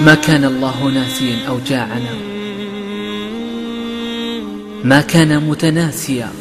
[0.00, 2.14] ما كان الله ناسيا أو جاعنا.
[4.84, 6.32] ما كان متناسيا.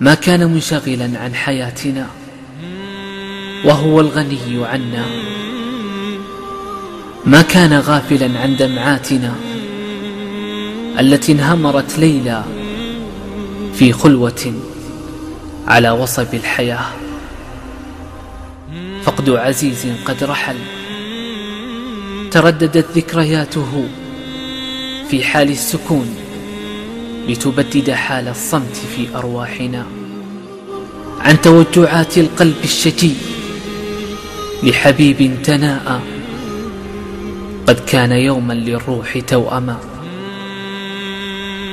[0.00, 2.06] ما كان منشغلا عن حياتنا.
[3.64, 5.06] وهو الغني عنا.
[7.24, 9.34] ما كان غافلا عن دمعاتنا.
[11.00, 12.44] التي انهمرت ليلى
[13.74, 14.75] في خلوة.
[15.66, 16.86] على وصب الحياة.
[19.02, 20.56] فقد عزيز قد رحل.
[22.30, 23.88] ترددت ذكرياته
[25.10, 26.16] في حال السكون
[27.28, 29.86] لتبدد حال الصمت في أرواحنا.
[31.20, 33.14] عن توجعات القلب الشجي
[34.62, 36.00] لحبيب تناءى.
[37.66, 39.78] قد كان يوما للروح توأما.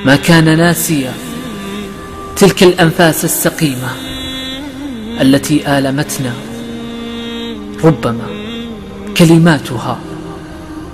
[0.06, 1.14] ما كان ناسيا
[2.36, 3.90] تلك الأنفاس السقيمة
[5.22, 6.34] التي آلمتنا
[7.84, 8.28] ربما
[9.18, 10.00] كلماتها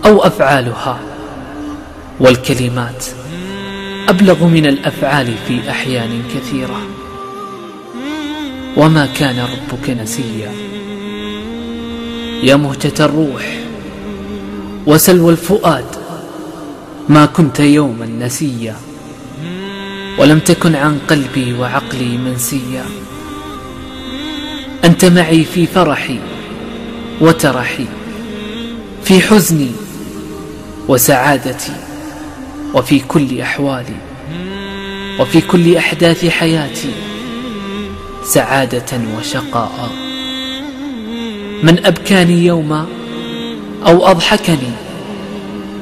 [0.06, 1.00] أو أفعالها
[2.20, 3.06] والكلمات
[4.10, 6.82] أبلغ من الأفعال في أحيان كثيرة.
[8.78, 10.52] وما كان ربك نسيا.
[12.44, 13.60] يا مهجة الروح
[14.88, 15.86] وسلوى الفؤاد
[17.10, 18.76] ما كنت يوما نسيا.
[20.18, 22.86] ولم تكن عن قلبي وعقلي منسيا.
[24.86, 26.20] أنت معي في فرحي
[27.22, 27.86] وترحي
[29.04, 29.72] في حزني
[30.88, 31.76] وسعادتي
[32.74, 33.96] وفي كل أحوالي
[35.20, 36.92] وفي كل أحداث حياتي
[38.24, 39.90] سعادة وشقاء.
[41.64, 42.88] من أبكاني يوما
[43.88, 44.72] أو أضحكني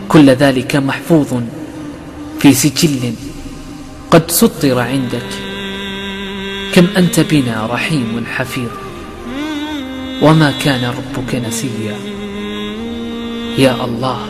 [0.09, 1.27] كل ذلك محفوظ
[2.39, 3.13] في سجل
[4.11, 5.29] قد سطر عندك.
[6.73, 8.69] كم أنت بنا رحيم حفيظ.
[10.21, 11.97] وما كان ربك نسيا.
[13.57, 14.25] يا الله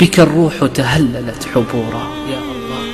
[0.00, 2.06] بك الروح تهللت حبورا.
[2.30, 2.84] يا الله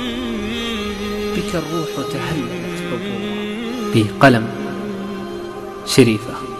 [1.35, 3.33] بك الروح تهللت حبورا.
[3.95, 4.47] بقلم
[5.85, 6.52] شريفة.